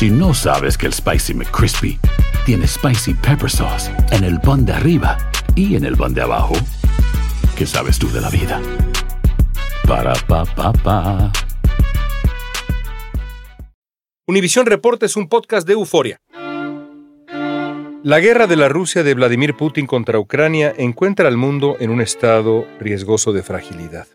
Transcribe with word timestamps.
Si 0.00 0.08
no 0.08 0.32
sabes 0.32 0.78
que 0.78 0.86
el 0.86 0.94
Spicy 0.94 1.34
McCrispy 1.34 2.00
tiene 2.46 2.66
Spicy 2.66 3.12
Pepper 3.12 3.50
Sauce 3.50 3.92
en 4.12 4.24
el 4.24 4.40
pan 4.40 4.64
de 4.64 4.72
arriba 4.72 5.18
y 5.54 5.76
en 5.76 5.84
el 5.84 5.94
pan 5.94 6.14
de 6.14 6.22
abajo, 6.22 6.54
¿qué 7.54 7.66
sabes 7.66 7.98
tú 7.98 8.10
de 8.10 8.22
la 8.22 8.30
vida? 8.30 8.62
Para, 9.86 10.14
pa, 10.26 10.46
pa, 10.46 10.72
pa. 10.72 11.30
Univisión 14.26 14.64
Reporta 14.64 15.04
es 15.04 15.16
un 15.16 15.28
podcast 15.28 15.66
de 15.66 15.74
euforia. 15.74 16.16
La 18.02 18.20
guerra 18.20 18.46
de 18.46 18.56
la 18.56 18.70
Rusia 18.70 19.02
de 19.02 19.12
Vladimir 19.12 19.54
Putin 19.54 19.86
contra 19.86 20.18
Ucrania 20.18 20.72
encuentra 20.78 21.28
al 21.28 21.36
mundo 21.36 21.76
en 21.78 21.90
un 21.90 22.00
estado 22.00 22.66
riesgoso 22.80 23.34
de 23.34 23.42
fragilidad. 23.42 24.06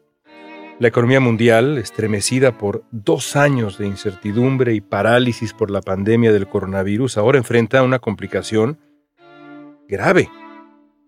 La 0.77 0.89
economía 0.89 1.21
mundial, 1.21 1.77
estremecida 1.77 2.57
por 2.57 2.83
dos 2.91 3.37
años 3.37 3.77
de 3.77 3.87
incertidumbre 3.87 4.73
y 4.73 4.81
parálisis 4.81 5.53
por 5.53 5.71
la 5.71 5.81
pandemia 5.81 6.33
del 6.33 6.49
coronavirus, 6.49 7.17
ahora 7.17 7.37
enfrenta 7.37 7.81
una 7.81 7.99
complicación 7.99 8.77
grave. 9.87 10.29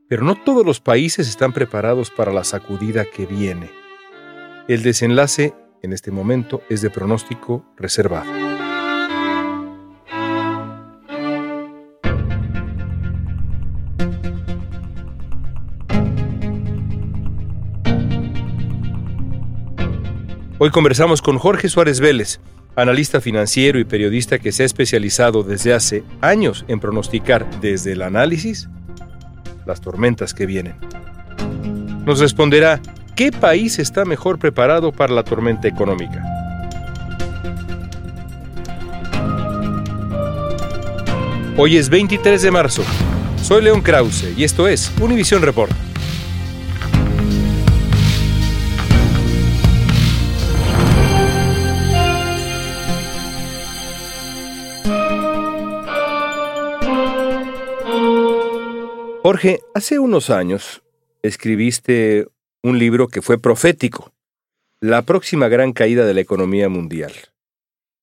Pero 0.07 0.23
no 0.23 0.35
todos 0.35 0.65
los 0.65 0.79
países 0.79 1.27
están 1.27 1.51
preparados 1.51 2.11
para 2.11 2.31
la 2.31 2.45
sacudida 2.45 3.03
que 3.03 3.25
viene. 3.25 3.69
El 4.69 4.83
desenlace, 4.83 5.53
en 5.81 5.91
este 5.91 6.11
momento, 6.11 6.61
es 6.69 6.81
de 6.81 6.89
pronóstico 6.89 7.65
reservado. 7.75 8.46
Hoy 20.67 20.71
conversamos 20.71 21.21
con 21.21 21.37
Jorge 21.37 21.69
Suárez 21.69 22.01
Vélez, 22.01 22.41
analista 22.75 23.21
financiero 23.21 23.79
y 23.79 23.85
periodista 23.85 24.37
que 24.37 24.51
se 24.51 24.63
ha 24.63 24.65
especializado 24.65 25.41
desde 25.41 25.73
hace 25.73 26.03
años 26.19 26.65
en 26.67 26.81
pronosticar 26.81 27.49
desde 27.61 27.93
el 27.93 28.01
análisis 28.01 28.67
las 29.65 29.79
tormentas 29.79 30.33
que 30.33 30.45
vienen. 30.45 30.75
Nos 32.05 32.19
responderá 32.19 32.81
qué 33.15 33.31
país 33.31 33.79
está 33.79 34.03
mejor 34.03 34.39
preparado 34.39 34.91
para 34.91 35.13
la 35.13 35.23
tormenta 35.23 35.69
económica. 35.69 36.21
Hoy 41.55 41.77
es 41.77 41.87
23 41.87 42.41
de 42.41 42.51
marzo. 42.51 42.83
Soy 43.41 43.63
León 43.63 43.81
Krause 43.81 44.33
y 44.35 44.43
esto 44.43 44.67
es 44.67 44.91
Univisión 44.99 45.43
Report. 45.43 45.86
Jorge, 59.27 59.59
hace 59.75 59.99
unos 59.99 60.29
años 60.29 60.83
escribiste 61.21 62.27
un 62.63 62.79
libro 62.79 63.09
que 63.09 63.21
fue 63.21 63.37
profético, 63.37 64.13
La 64.79 65.01
próxima 65.01 65.49
gran 65.49 65.73
caída 65.73 66.05
de 66.05 66.13
la 66.13 66.21
economía 66.21 66.69
mundial. 66.69 67.11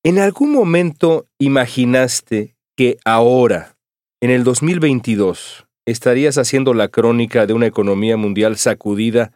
¿En 0.03 0.19
algún 0.19 0.53
momento 0.53 1.27
imaginaste 1.39 2.56
que 2.77 2.98
ahora, 3.06 3.78
en 4.20 4.28
el 4.28 4.44
2022, 4.44 5.66
estarías 5.86 6.36
haciendo 6.36 6.75
la 6.75 6.89
crónica 6.89 7.47
de 7.47 7.55
una 7.55 7.69
economía 7.69 8.19
mundial 8.19 8.59
sacudida 8.59 9.33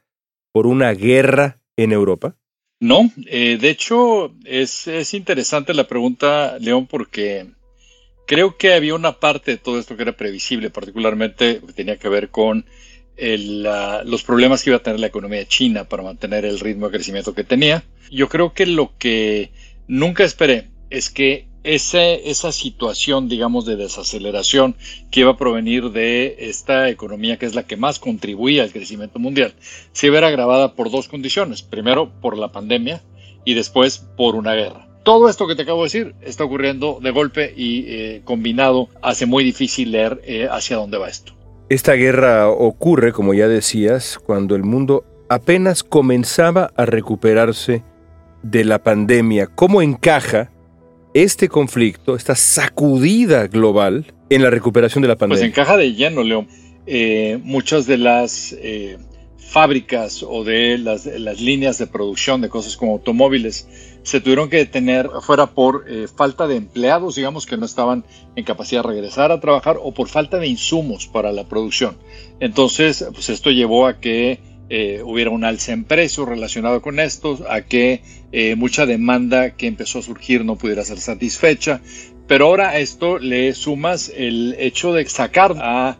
por 0.52 0.66
una 0.66 0.92
guerra 0.92 1.58
en 1.78 1.92
Europa? 1.92 2.36
No, 2.80 3.10
eh, 3.28 3.56
de 3.58 3.70
hecho 3.70 4.34
es, 4.44 4.88
es 4.88 5.14
interesante 5.14 5.72
la 5.72 5.88
pregunta, 5.88 6.58
León, 6.58 6.86
porque 6.86 7.46
Creo 8.28 8.58
que 8.58 8.74
había 8.74 8.94
una 8.94 9.20
parte 9.20 9.52
de 9.52 9.56
todo 9.56 9.78
esto 9.78 9.96
que 9.96 10.02
era 10.02 10.14
previsible, 10.14 10.68
particularmente 10.68 11.62
tenía 11.74 11.96
que 11.96 12.10
ver 12.10 12.28
con 12.28 12.66
los 13.16 14.22
problemas 14.22 14.62
que 14.62 14.68
iba 14.68 14.76
a 14.76 14.82
tener 14.82 15.00
la 15.00 15.06
economía 15.06 15.48
china 15.48 15.88
para 15.88 16.02
mantener 16.02 16.44
el 16.44 16.60
ritmo 16.60 16.86
de 16.86 16.92
crecimiento 16.92 17.34
que 17.34 17.42
tenía. 17.42 17.84
Yo 18.10 18.28
creo 18.28 18.52
que 18.52 18.66
lo 18.66 18.92
que 18.98 19.50
nunca 19.86 20.24
esperé 20.24 20.68
es 20.90 21.08
que 21.08 21.46
esa 21.64 22.52
situación, 22.52 23.30
digamos, 23.30 23.64
de 23.64 23.76
desaceleración 23.76 24.76
que 25.10 25.20
iba 25.20 25.30
a 25.30 25.38
provenir 25.38 25.90
de 25.90 26.36
esta 26.50 26.90
economía 26.90 27.38
que 27.38 27.46
es 27.46 27.54
la 27.54 27.66
que 27.66 27.78
más 27.78 27.98
contribuía 27.98 28.62
al 28.62 28.72
crecimiento 28.72 29.18
mundial, 29.18 29.54
se 29.92 30.08
iba 30.08 30.18
a 30.18 30.20
ver 30.20 30.24
agravada 30.28 30.74
por 30.74 30.90
dos 30.90 31.08
condiciones. 31.08 31.62
Primero, 31.62 32.12
por 32.20 32.36
la 32.36 32.52
pandemia 32.52 33.00
y 33.46 33.54
después 33.54 33.96
por 34.18 34.34
una 34.34 34.52
guerra 34.52 34.87
todo 35.08 35.30
esto 35.30 35.46
que 35.46 35.56
te 35.56 35.62
acabo 35.62 35.78
de 35.78 35.86
decir 35.86 36.14
está 36.20 36.44
ocurriendo 36.44 36.98
de 37.00 37.10
golpe 37.12 37.54
y 37.56 37.86
eh, 37.88 38.20
combinado 38.24 38.90
hace 39.00 39.24
muy 39.24 39.42
difícil 39.42 39.92
leer 39.92 40.20
eh, 40.22 40.48
hacia 40.50 40.76
dónde 40.76 40.98
va 40.98 41.08
esto. 41.08 41.32
Esta 41.70 41.94
guerra 41.94 42.50
ocurre, 42.50 43.12
como 43.12 43.32
ya 43.32 43.48
decías, 43.48 44.18
cuando 44.18 44.54
el 44.54 44.64
mundo 44.64 45.06
apenas 45.30 45.82
comenzaba 45.82 46.72
a 46.76 46.84
recuperarse 46.84 47.82
de 48.42 48.66
la 48.66 48.82
pandemia. 48.82 49.46
¿Cómo 49.46 49.80
encaja 49.80 50.50
este 51.14 51.48
conflicto, 51.48 52.14
esta 52.14 52.34
sacudida 52.34 53.46
global 53.46 54.12
en 54.28 54.42
la 54.42 54.50
recuperación 54.50 55.00
de 55.00 55.08
la 55.08 55.16
pandemia? 55.16 55.40
Pues 55.40 55.50
encaja 55.50 55.78
de 55.78 55.94
lleno, 55.94 56.22
León. 56.22 56.48
Eh, 56.84 57.40
muchas 57.42 57.86
de 57.86 57.96
las 57.96 58.54
fábricas 59.48 60.22
o 60.22 60.44
de 60.44 60.76
las, 60.76 61.06
líneas 61.40 61.78
de 61.78 61.86
producción 61.86 62.42
de 62.42 62.50
cosas 62.50 62.76
como 62.76 62.92
automóviles 62.92 63.66
se 64.02 64.20
tuvieron 64.20 64.50
que 64.50 64.58
detener 64.58 65.08
fuera 65.22 65.46
por 65.46 65.86
eh, 65.88 66.06
falta 66.14 66.46
de 66.46 66.56
empleados, 66.56 67.16
digamos 67.16 67.46
que 67.46 67.56
no 67.56 67.64
estaban 67.64 68.04
en 68.36 68.44
capacidad 68.44 68.82
de 68.82 68.88
regresar 68.88 69.32
a 69.32 69.40
trabajar 69.40 69.78
o 69.82 69.92
por 69.92 70.08
falta 70.08 70.38
de 70.38 70.46
insumos 70.46 71.06
para 71.06 71.32
la 71.32 71.48
producción. 71.48 71.96
Entonces, 72.40 73.06
pues 73.12 73.30
esto 73.30 73.50
llevó 73.50 73.86
a 73.86 74.00
que 74.00 74.40
eh, 74.68 75.00
hubiera 75.02 75.30
un 75.30 75.44
alza 75.44 75.72
en 75.72 75.84
precios 75.84 76.28
relacionado 76.28 76.82
con 76.82 77.00
esto, 77.00 77.38
a 77.48 77.62
que 77.62 78.02
eh, 78.32 78.54
mucha 78.54 78.84
demanda 78.84 79.56
que 79.56 79.66
empezó 79.66 80.00
a 80.00 80.02
surgir 80.02 80.44
no 80.44 80.56
pudiera 80.56 80.84
ser 80.84 80.98
satisfecha. 80.98 81.80
Pero 82.26 82.46
ahora 82.46 82.70
a 82.70 82.78
esto 82.78 83.18
le 83.18 83.54
sumas 83.54 84.12
el 84.14 84.56
hecho 84.58 84.92
de 84.92 85.08
sacar 85.08 85.56
a 85.58 85.96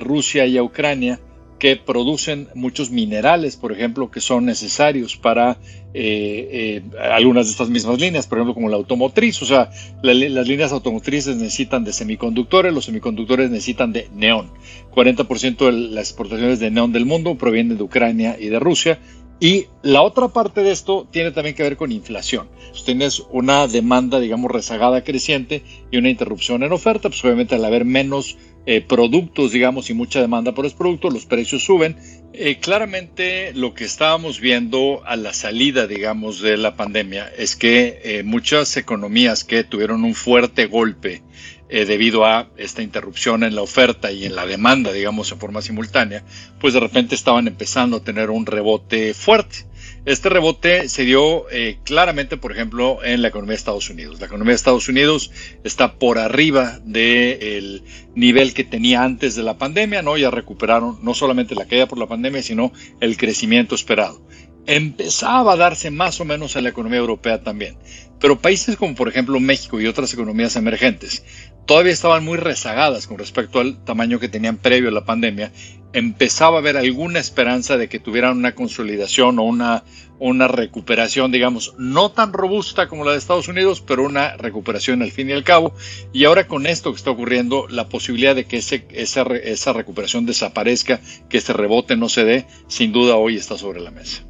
Rusia 0.00 0.44
y 0.46 0.58
a 0.58 0.64
Ucrania 0.64 1.20
que 1.58 1.76
producen 1.76 2.48
muchos 2.54 2.90
minerales, 2.90 3.56
por 3.56 3.72
ejemplo, 3.72 4.10
que 4.10 4.20
son 4.20 4.44
necesarios 4.44 5.16
para 5.16 5.58
eh, 5.94 6.82
eh, 6.92 6.98
algunas 7.10 7.46
de 7.46 7.52
estas 7.52 7.68
mismas 7.68 7.98
líneas, 7.98 8.26
por 8.26 8.38
ejemplo, 8.38 8.54
como 8.54 8.68
la 8.68 8.76
automotriz. 8.76 9.42
O 9.42 9.46
sea, 9.46 9.70
las 10.02 10.46
líneas 10.46 10.72
automotrices 10.72 11.36
necesitan 11.36 11.84
de 11.84 11.92
semiconductores, 11.92 12.72
los 12.72 12.84
semiconductores 12.84 13.50
necesitan 13.50 13.92
de 13.92 14.08
neón. 14.14 14.50
40% 14.94 15.66
de 15.66 15.72
las 15.72 16.10
exportaciones 16.10 16.60
de 16.60 16.70
neón 16.70 16.92
del 16.92 17.06
mundo 17.06 17.36
provienen 17.36 17.76
de 17.76 17.82
Ucrania 17.82 18.36
y 18.38 18.48
de 18.48 18.58
Rusia. 18.58 18.98
Y 19.40 19.66
la 19.82 20.02
otra 20.02 20.28
parte 20.28 20.62
de 20.62 20.72
esto 20.72 21.06
tiene 21.10 21.30
también 21.30 21.54
que 21.54 21.62
ver 21.62 21.76
con 21.76 21.92
inflación. 21.92 22.48
Tienes 22.84 23.22
una 23.30 23.66
demanda, 23.68 24.18
digamos, 24.18 24.50
rezagada 24.50 25.04
creciente 25.04 25.62
y 25.90 25.98
una 25.98 26.08
interrupción 26.10 26.62
en 26.62 26.72
oferta, 26.72 27.08
pues 27.08 27.24
obviamente 27.24 27.54
al 27.54 27.64
haber 27.64 27.84
menos 27.84 28.36
eh, 28.66 28.80
productos, 28.80 29.52
digamos, 29.52 29.90
y 29.90 29.94
mucha 29.94 30.20
demanda 30.20 30.52
por 30.52 30.64
los 30.64 30.74
productos, 30.74 31.12
los 31.12 31.24
precios 31.24 31.64
suben. 31.64 31.96
Eh, 32.32 32.58
claramente 32.58 33.52
lo 33.54 33.74
que 33.74 33.84
estábamos 33.84 34.40
viendo 34.40 35.02
a 35.06 35.16
la 35.16 35.32
salida, 35.32 35.86
digamos, 35.86 36.40
de 36.40 36.56
la 36.56 36.76
pandemia 36.76 37.32
es 37.36 37.56
que 37.56 38.00
eh, 38.04 38.22
muchas 38.24 38.76
economías 38.76 39.44
que 39.44 39.64
tuvieron 39.64 40.04
un 40.04 40.14
fuerte 40.14 40.66
golpe 40.66 41.22
debido 41.68 42.24
a 42.24 42.48
esta 42.56 42.82
interrupción 42.82 43.44
en 43.44 43.54
la 43.54 43.62
oferta 43.62 44.10
y 44.10 44.24
en 44.24 44.34
la 44.34 44.46
demanda, 44.46 44.92
digamos, 44.92 45.30
en 45.32 45.38
forma 45.38 45.62
simultánea, 45.62 46.24
pues 46.60 46.74
de 46.74 46.80
repente 46.80 47.14
estaban 47.14 47.46
empezando 47.46 47.98
a 47.98 48.04
tener 48.04 48.30
un 48.30 48.46
rebote 48.46 49.14
fuerte. 49.14 49.68
Este 50.04 50.28
rebote 50.28 50.88
se 50.88 51.04
dio 51.04 51.50
eh, 51.50 51.78
claramente, 51.84 52.36
por 52.36 52.52
ejemplo, 52.52 53.04
en 53.04 53.20
la 53.20 53.28
economía 53.28 53.52
de 53.52 53.58
Estados 53.58 53.90
Unidos. 53.90 54.20
La 54.20 54.26
economía 54.26 54.52
de 54.52 54.56
Estados 54.56 54.88
Unidos 54.88 55.30
está 55.64 55.94
por 55.98 56.18
arriba 56.18 56.78
del 56.82 57.82
nivel 58.14 58.54
que 58.54 58.64
tenía 58.64 59.02
antes 59.02 59.34
de 59.34 59.42
la 59.42 59.58
pandemia, 59.58 60.02
¿no? 60.02 60.16
Ya 60.16 60.30
recuperaron 60.30 60.98
no 61.02 61.14
solamente 61.14 61.54
la 61.54 61.66
caída 61.66 61.88
por 61.88 61.98
la 61.98 62.06
pandemia, 62.06 62.42
sino 62.42 62.72
el 63.00 63.16
crecimiento 63.16 63.74
esperado. 63.74 64.26
Empezaba 64.66 65.52
a 65.52 65.56
darse 65.56 65.90
más 65.90 66.20
o 66.20 66.24
menos 66.24 66.56
a 66.56 66.60
la 66.60 66.70
economía 66.70 67.00
europea 67.00 67.42
también. 67.42 67.76
Pero 68.20 68.40
países 68.40 68.76
como 68.76 68.94
por 68.94 69.08
ejemplo 69.08 69.38
México 69.40 69.80
y 69.80 69.86
otras 69.86 70.12
economías 70.12 70.56
emergentes 70.56 71.22
todavía 71.68 71.92
estaban 71.92 72.24
muy 72.24 72.38
rezagadas 72.38 73.06
con 73.06 73.18
respecto 73.18 73.60
al 73.60 73.84
tamaño 73.84 74.18
que 74.18 74.28
tenían 74.28 74.56
previo 74.56 74.88
a 74.88 74.92
la 74.92 75.04
pandemia 75.04 75.52
empezaba 75.92 76.56
a 76.56 76.60
haber 76.60 76.76
alguna 76.76 77.18
esperanza 77.18 77.76
de 77.76 77.88
que 77.88 77.98
tuvieran 77.98 78.36
una 78.36 78.54
consolidación 78.54 79.38
o 79.38 79.42
una, 79.42 79.84
una 80.18 80.48
recuperación, 80.48 81.32
digamos, 81.32 81.74
no 81.78 82.10
tan 82.10 82.32
robusta 82.32 82.88
como 82.88 83.04
la 83.04 83.12
de 83.12 83.18
Estados 83.18 83.48
Unidos, 83.48 83.80
pero 83.80 84.04
una 84.04 84.36
recuperación 84.36 85.02
al 85.02 85.10
fin 85.10 85.30
y 85.30 85.32
al 85.32 85.44
cabo. 85.44 85.74
Y 86.12 86.24
ahora 86.24 86.46
con 86.46 86.66
esto 86.66 86.90
que 86.92 86.96
está 86.96 87.10
ocurriendo, 87.10 87.66
la 87.68 87.88
posibilidad 87.88 88.34
de 88.34 88.44
que 88.44 88.58
ese, 88.58 88.86
esa, 88.90 89.22
esa 89.22 89.72
recuperación 89.72 90.26
desaparezca, 90.26 91.00
que 91.28 91.38
ese 91.38 91.52
rebote 91.52 91.96
no 91.96 92.08
se 92.08 92.24
dé, 92.24 92.46
sin 92.66 92.92
duda 92.92 93.16
hoy 93.16 93.36
está 93.36 93.56
sobre 93.56 93.80
la 93.80 93.90
mesa. 93.90 94.24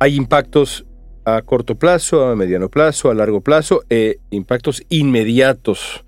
Hay 0.00 0.14
impactos 0.16 0.86
a 1.24 1.40
corto 1.42 1.76
plazo, 1.76 2.26
a 2.26 2.36
mediano 2.36 2.68
plazo, 2.68 3.10
a 3.10 3.14
largo 3.14 3.40
plazo, 3.40 3.82
e 3.88 4.18
impactos 4.30 4.82
inmediatos 4.90 6.04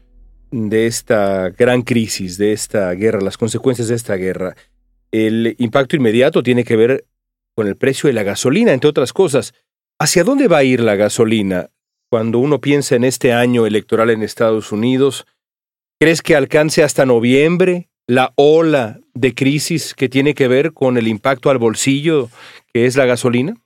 de 0.57 0.87
esta 0.87 1.51
gran 1.51 1.83
crisis, 1.83 2.39
de 2.39 2.53
esta 2.53 2.91
guerra, 2.93 3.21
las 3.21 3.37
consecuencias 3.37 3.89
de 3.89 3.95
esta 3.95 4.17
guerra. 4.17 4.57
El 5.13 5.55
impacto 5.59 5.97
inmediato 5.97 6.43
tiene 6.43 6.65
que 6.65 6.77
ver 6.77 7.05
con 7.55 7.67
el 7.67 7.77
precio 7.77 8.07
de 8.09 8.15
la 8.15 8.23
gasolina, 8.23 8.73
entre 8.73 8.89
otras 8.89 9.13
cosas. 9.13 9.55
¿Hacia 9.99 10.25
dónde 10.25 10.49
va 10.49 10.59
a 10.59 10.65
ir 10.65 10.81
la 10.81 10.97
gasolina? 10.97 11.71
Cuando 12.09 12.39
uno 12.39 12.61
piensa 12.61 12.97
en 12.97 13.05
este 13.05 13.33
año 13.33 13.67
electoral 13.67 14.11
en 14.11 14.23
Estados 14.23 14.73
Unidos, 14.73 15.27
¿crees 16.01 16.23
que 16.23 16.37
alcance 16.37 16.83
hasta 16.83 17.05
noviembre 17.05 17.89
la 18.07 18.33
ola 18.37 19.01
de 19.15 19.35
crisis 19.35 19.95
que 19.95 20.09
tiene 20.09 20.35
que 20.35 20.49
ver 20.49 20.73
con 20.73 20.97
el 20.97 21.09
impacto 21.09 21.51
al 21.51 21.59
bolsillo 21.59 22.31
que 22.73 22.87
es 22.87 22.97
la 22.97 23.05
gasolina? 23.05 23.57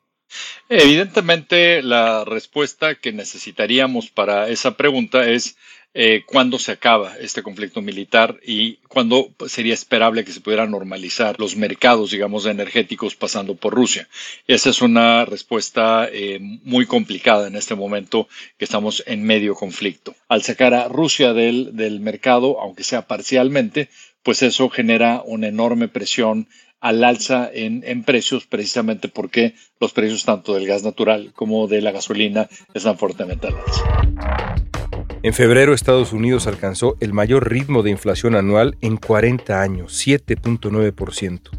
Evidentemente, 0.68 1.82
la 1.82 2.24
respuesta 2.24 2.94
que 2.94 3.12
necesitaríamos 3.12 4.10
para 4.10 4.48
esa 4.48 4.76
pregunta 4.76 5.28
es 5.28 5.56
eh, 5.92 6.22
cuándo 6.24 6.58
se 6.58 6.72
acaba 6.72 7.16
este 7.18 7.42
conflicto 7.42 7.82
militar 7.82 8.38
y 8.46 8.76
cuándo 8.88 9.30
sería 9.48 9.74
esperable 9.74 10.24
que 10.24 10.32
se 10.32 10.40
pudieran 10.40 10.70
normalizar 10.70 11.38
los 11.40 11.56
mercados, 11.56 12.12
digamos, 12.12 12.46
energéticos 12.46 13.16
pasando 13.16 13.56
por 13.56 13.74
Rusia. 13.74 14.08
Esa 14.46 14.70
es 14.70 14.82
una 14.82 15.24
respuesta 15.24 16.08
eh, 16.12 16.38
muy 16.40 16.86
complicada 16.86 17.48
en 17.48 17.56
este 17.56 17.74
momento 17.74 18.28
que 18.56 18.64
estamos 18.64 19.02
en 19.06 19.24
medio 19.24 19.54
conflicto. 19.54 20.14
Al 20.28 20.42
sacar 20.42 20.74
a 20.74 20.88
Rusia 20.88 21.32
del, 21.32 21.76
del 21.76 21.98
mercado, 22.00 22.60
aunque 22.60 22.84
sea 22.84 23.08
parcialmente, 23.08 23.88
pues 24.22 24.42
eso 24.42 24.68
genera 24.68 25.22
una 25.24 25.48
enorme 25.48 25.88
presión 25.88 26.46
al 26.80 27.04
alza 27.04 27.50
en, 27.52 27.82
en, 27.84 28.04
precios 28.04 28.46
precisamente 28.46 29.08
porque 29.08 29.54
los 29.80 29.92
precios 29.92 30.24
tanto 30.24 30.54
del 30.54 30.66
gas 30.66 30.82
natural 30.82 31.32
como 31.34 31.66
de 31.66 31.82
la 31.82 31.90
gasolina 31.90 32.48
están 32.72 32.96
fuertemente 32.96 33.48
al 33.48 33.56
alza. 33.56 34.79
En 35.22 35.34
febrero 35.34 35.74
Estados 35.74 36.14
Unidos 36.14 36.46
alcanzó 36.46 36.96
el 37.00 37.12
mayor 37.12 37.50
ritmo 37.50 37.82
de 37.82 37.90
inflación 37.90 38.34
anual 38.34 38.78
en 38.80 38.96
40 38.96 39.60
años, 39.60 40.06
7.9%. 40.06 41.50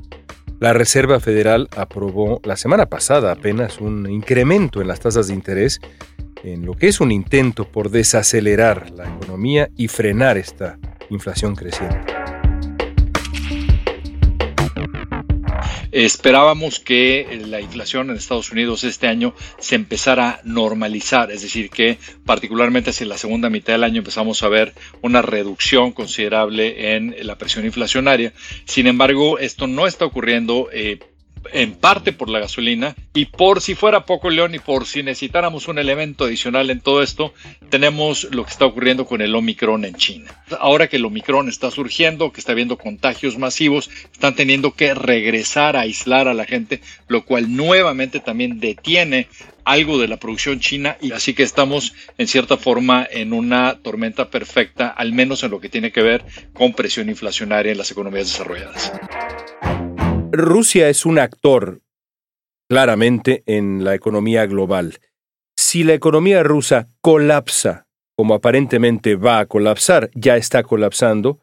La 0.60 0.74
Reserva 0.74 1.20
Federal 1.20 1.70
aprobó 1.76 2.42
la 2.44 2.58
semana 2.58 2.88
pasada 2.88 3.32
apenas 3.32 3.80
un 3.80 4.10
incremento 4.10 4.82
en 4.82 4.88
las 4.88 5.00
tasas 5.00 5.28
de 5.28 5.36
interés 5.36 5.80
en 6.44 6.66
lo 6.66 6.74
que 6.74 6.88
es 6.88 7.02
un 7.02 7.12
intento 7.12 7.66
por 7.66 7.92
desacelerar 7.92 8.90
la 8.90 9.08
economía 9.08 9.70
y 9.78 9.90
frenar 9.90 10.40
esta 10.40 10.80
inflación 11.12 11.56
creciente. 11.56 12.21
Esperábamos 15.92 16.80
que 16.80 17.42
la 17.48 17.60
inflación 17.60 18.10
en 18.10 18.16
Estados 18.16 18.52
Unidos 18.52 18.84
este 18.84 19.08
año 19.08 19.34
se 19.60 19.76
empezara 19.76 20.30
a 20.30 20.40
normalizar, 20.44 21.32
es 21.32 21.42
decir, 21.42 21.70
que 21.70 21.98
particularmente 22.26 22.92
hacia 22.92 23.08
la 23.08 23.18
segunda 23.18 23.50
mitad 23.50 23.74
del 23.74 23.84
año 23.84 23.98
empezamos 24.00 24.42
a 24.44 24.50
ver 24.50 24.74
una 25.02 25.22
reducción 25.22 25.92
considerable 25.92 26.96
en 26.96 27.16
la 27.22 27.38
presión 27.38 27.66
inflacionaria. 27.66 28.34
Sin 28.66 28.88
embargo, 28.88 29.38
esto 29.40 29.68
no 29.68 29.86
está 29.86 30.06
ocurriendo 30.06 30.70
eh, 30.72 31.00
en 31.54 31.74
parte 31.74 32.14
por 32.14 32.30
la 32.30 32.40
gasolina 32.40 32.96
y 33.14 33.26
por 33.26 33.62
si 33.62 33.76
fuera 33.76 34.06
poco 34.06 34.30
león 34.30 34.56
y 34.56 34.60
por 34.60 34.86
si 34.86 35.04
necesitáramos 35.04 35.68
un 35.68 35.80
elemento 35.80 36.26
adicional 36.26 36.70
en 36.70 36.80
todo 36.80 37.02
esto, 37.02 37.34
tenemos 37.70 38.28
lo 38.32 38.46
que 38.46 38.52
está 38.52 38.66
ocurriendo 38.66 39.06
con 39.06 39.22
el 39.22 39.36
Omicron 39.36 39.86
en 39.86 39.96
China. 39.96 40.44
Ahora 40.60 40.88
que 40.88 40.98
el 40.98 41.06
Omicron 41.06 41.50
está 41.50 41.72
surgiendo, 41.72 42.32
que 42.32 42.40
está 42.40 42.52
habiendo 42.52 42.78
contagios 42.78 43.38
masivos, 43.38 43.90
están 44.14 44.36
teniendo 44.36 44.72
que 44.72 44.94
regresar 44.94 45.76
a 45.76 45.82
aislar 45.82 46.28
a 46.28 46.34
la 46.34 46.46
gente, 46.46 46.82
lo 47.08 47.26
cual 47.26 47.56
nuevamente 47.56 48.20
también 48.20 48.60
detiene 48.60 49.28
algo 49.64 50.00
de 50.00 50.08
la 50.08 50.18
producción 50.18 50.60
china 50.60 50.98
y 51.02 51.12
así 51.12 51.34
que 51.34 51.44
estamos 51.44 51.94
en 52.18 52.28
cierta 52.28 52.58
forma 52.58 53.08
en 53.10 53.34
una 53.34 53.78
tormenta 53.82 54.30
perfecta, 54.30 54.88
al 54.88 55.14
menos 55.14 55.44
en 55.44 55.52
lo 55.52 55.60
que 55.60 55.70
tiene 55.70 55.92
que 55.92 56.02
ver 56.02 56.24
con 56.54 56.74
presión 56.74 57.10
inflacionaria 57.10 57.72
en 57.72 57.78
las 57.78 57.92
economías 57.92 58.28
desarrolladas. 58.28 58.92
Rusia 60.34 60.88
es 60.88 61.06
un 61.06 61.20
actor 61.20 61.82
claramente 62.70 63.44
en 63.48 63.84
la 63.84 63.96
economía 63.96 64.46
global. 64.46 65.00
Si 65.58 65.84
la 65.84 65.94
economía 65.94 66.42
rusa 66.42 66.88
colapsa, 67.02 67.86
como 68.16 68.36
aparentemente 68.36 69.18
va 69.18 69.40
a 69.40 69.46
colapsar, 69.46 70.10
ya 70.16 70.38
está 70.38 70.64
colapsando, 70.64 71.42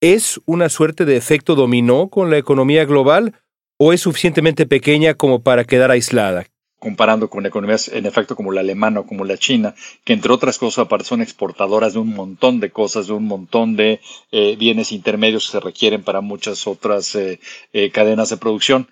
¿es 0.00 0.40
una 0.46 0.70
suerte 0.70 1.04
de 1.04 1.18
efecto 1.18 1.54
dominó 1.54 2.08
con 2.08 2.30
la 2.30 2.38
economía 2.38 2.86
global 2.86 3.34
o 3.78 3.92
es 3.92 4.00
suficientemente 4.00 4.64
pequeña 4.64 5.12
como 5.12 5.42
para 5.42 5.64
quedar 5.64 5.90
aislada? 5.90 6.46
Comparando 6.78 7.30
con 7.30 7.46
economías 7.46 7.88
en 7.88 8.06
efecto 8.06 8.36
como 8.36 8.52
la 8.52 8.60
alemana 8.60 9.00
o 9.00 9.06
como 9.06 9.24
la 9.24 9.38
china, 9.38 9.74
que 10.04 10.12
entre 10.12 10.32
otras 10.32 10.58
cosas 10.58 10.84
aparte 10.84 11.06
son 11.06 11.22
exportadoras 11.22 11.94
de 11.94 12.00
un 12.00 12.14
montón 12.14 12.60
de 12.60 12.70
cosas, 12.70 13.06
de 13.06 13.14
un 13.14 13.24
montón 13.24 13.76
de 13.76 14.00
eh, 14.30 14.56
bienes 14.58 14.92
intermedios 14.92 15.46
que 15.46 15.52
se 15.52 15.60
requieren 15.60 16.02
para 16.02 16.20
muchas 16.20 16.66
otras 16.66 17.14
eh, 17.14 17.40
eh, 17.72 17.90
cadenas 17.90 18.28
de 18.28 18.36
producción. 18.36 18.88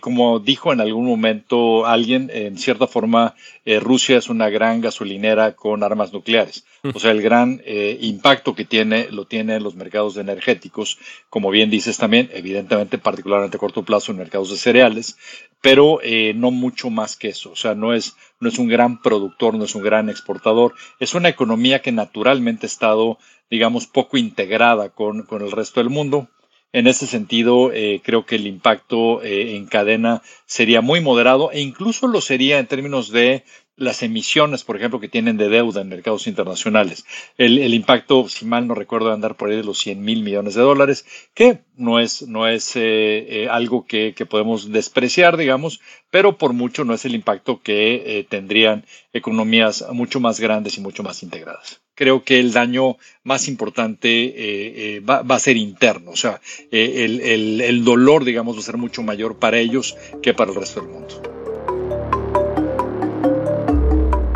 como 0.00 0.40
dijo 0.40 0.72
en 0.72 0.80
algún 0.80 1.06
momento 1.06 1.86
alguien, 1.86 2.30
en 2.32 2.58
cierta 2.58 2.86
forma 2.86 3.34
Rusia 3.80 4.18
es 4.18 4.28
una 4.28 4.50
gran 4.50 4.80
gasolinera 4.80 5.52
con 5.52 5.82
armas 5.82 6.12
nucleares. 6.12 6.64
O 6.94 6.98
sea, 6.98 7.12
el 7.12 7.22
gran 7.22 7.62
impacto 8.00 8.54
que 8.54 8.66
tiene 8.66 9.08
lo 9.10 9.24
tiene 9.24 9.56
en 9.56 9.62
los 9.62 9.74
mercados 9.74 10.18
energéticos, 10.18 10.98
como 11.30 11.50
bien 11.50 11.70
dices 11.70 11.96
también, 11.96 12.28
evidentemente 12.34 12.98
particularmente 12.98 13.56
a 13.56 13.60
corto 13.60 13.84
plazo 13.84 14.12
en 14.12 14.18
mercados 14.18 14.50
de 14.50 14.56
cereales, 14.56 15.16
pero 15.62 16.00
no 16.34 16.50
mucho 16.64 16.88
más 16.88 17.16
que 17.16 17.28
eso. 17.28 17.50
O 17.50 17.56
sea, 17.56 17.74
no 17.74 17.92
es, 17.92 18.16
no 18.40 18.48
es 18.48 18.58
un 18.58 18.68
gran 18.68 19.02
productor, 19.02 19.54
no 19.54 19.64
es 19.64 19.74
un 19.74 19.82
gran 19.82 20.08
exportador. 20.08 20.72
Es 20.98 21.14
una 21.14 21.28
economía 21.28 21.82
que 21.82 21.92
naturalmente 21.92 22.64
ha 22.64 22.72
estado, 22.74 23.18
digamos, 23.50 23.86
poco 23.86 24.16
integrada 24.16 24.88
con, 24.88 25.24
con 25.24 25.42
el 25.42 25.52
resto 25.52 25.80
del 25.80 25.90
mundo. 25.90 26.28
En 26.72 26.86
ese 26.86 27.06
sentido, 27.06 27.70
eh, 27.72 28.00
creo 28.02 28.24
que 28.26 28.36
el 28.36 28.46
impacto 28.46 29.22
eh, 29.22 29.56
en 29.56 29.66
cadena 29.66 30.22
sería 30.46 30.80
muy 30.80 31.00
moderado 31.00 31.52
e 31.52 31.60
incluso 31.60 32.08
lo 32.08 32.20
sería 32.20 32.58
en 32.58 32.66
términos 32.66 33.10
de 33.10 33.44
las 33.76 34.02
emisiones, 34.02 34.62
por 34.62 34.76
ejemplo, 34.76 35.00
que 35.00 35.08
tienen 35.08 35.36
de 35.36 35.48
deuda 35.48 35.80
en 35.80 35.88
mercados 35.88 36.26
internacionales. 36.26 37.04
El, 37.38 37.74
impacto, 37.74 38.28
si 38.28 38.44
mal 38.44 38.68
no 38.68 38.74
recuerdo, 38.74 39.08
de 39.08 39.14
andar 39.14 39.36
por 39.36 39.50
ahí 39.50 39.56
de 39.56 39.64
los 39.64 39.78
100 39.78 40.00
mil 40.02 40.22
millones 40.22 40.54
de 40.54 40.62
dólares, 40.62 41.04
que 41.34 41.60
no 41.76 41.98
es, 41.98 42.22
no 42.22 42.46
es 42.46 42.76
eh, 42.76 43.42
eh, 43.42 43.48
algo 43.50 43.86
que, 43.86 44.14
podemos 44.28 44.70
despreciar, 44.70 45.36
digamos, 45.36 45.80
pero 46.10 46.38
por 46.38 46.52
mucho 46.52 46.84
no 46.84 46.94
es 46.94 47.04
el 47.04 47.14
impacto 47.14 47.60
que 47.62 48.18
eh, 48.18 48.26
tendrían 48.28 48.86
economías 49.12 49.84
mucho 49.92 50.20
más 50.20 50.40
grandes 50.40 50.78
y 50.78 50.80
mucho 50.80 51.02
más 51.02 51.22
integradas. 51.22 51.82
Creo 51.94 52.24
que 52.24 52.40
el 52.40 52.52
daño 52.52 52.96
más 53.22 53.48
importante 53.48 55.00
va, 55.08 55.20
a 55.28 55.38
ser 55.38 55.56
interno, 55.56 56.10
o 56.10 56.16
sea, 56.16 56.40
el, 56.72 57.20
el 57.60 57.84
dolor, 57.84 58.24
digamos, 58.24 58.56
va 58.56 58.60
a 58.60 58.64
ser 58.64 58.78
mucho 58.78 59.02
mayor 59.02 59.38
para 59.38 59.58
ellos 59.58 59.96
que 60.20 60.34
para 60.34 60.50
el 60.50 60.56
resto 60.56 60.80
del 60.80 60.90
mundo. 60.90 61.43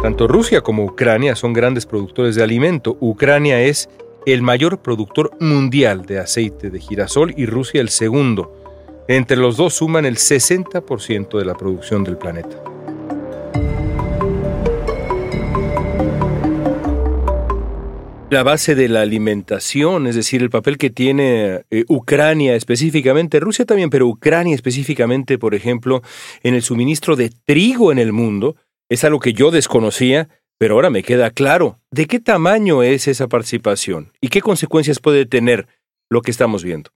Tanto 0.09 0.27
Rusia 0.27 0.63
como 0.63 0.87
Ucrania 0.87 1.37
son 1.37 1.53
grandes 1.53 1.85
productores 1.85 2.35
de 2.35 2.43
alimento. 2.43 2.97
Ucrania 2.99 3.61
es 3.61 3.91
el 4.25 4.41
mayor 4.41 4.81
productor 4.81 5.33
mundial 5.39 6.07
de 6.07 6.19
aceite 6.19 6.71
de 6.71 6.81
girasol 6.81 7.35
y 7.37 7.45
Rusia 7.45 7.83
el 7.83 7.91
segundo. 7.91 9.05
Entre 9.07 9.37
los 9.37 9.59
dos 9.59 9.75
suman 9.75 10.07
el 10.07 10.17
60% 10.17 11.39
de 11.39 11.45
la 11.45 11.55
producción 11.55 12.05
del 12.05 12.17
planeta. 12.17 12.65
La 18.31 18.43
base 18.43 18.75
de 18.75 18.89
la 18.89 19.03
alimentación, 19.03 20.07
es 20.07 20.15
decir, 20.15 20.41
el 20.41 20.49
papel 20.49 20.79
que 20.79 20.89
tiene 20.89 21.65
eh, 21.71 21.85
Ucrania 21.89 22.55
específicamente, 22.55 23.41
Rusia 23.41 23.67
también, 23.67 23.91
pero 23.91 24.07
Ucrania 24.07 24.55
específicamente, 24.55 25.37
por 25.37 25.55
ejemplo, 25.55 26.01
en 26.43 26.55
el 26.55 26.63
suministro 26.63 27.15
de 27.15 27.31
trigo 27.45 27.93
en 27.93 27.99
el 27.99 28.15
mundo, 28.15 28.57
es 28.89 29.05
algo 29.05 29.21
que 29.21 29.33
yo 29.33 29.51
desconocía, 29.51 30.29
pero 30.59 30.75
ahora 30.75 30.91
me 30.91 31.03
queda 31.03 31.31
claro. 31.31 31.79
¿De 31.91 32.07
qué 32.07 32.21
tamaño 32.21 32.83
es 32.83 33.09
esa 33.09 33.29
participación 33.29 34.13
y 34.21 34.29
qué 34.29 34.41
consecuencias 34.41 34.99
puede 34.99 35.27
tener 35.27 35.69
lo 36.11 36.23
que 36.23 36.31
estamos 36.31 36.65
viendo? 36.65 36.91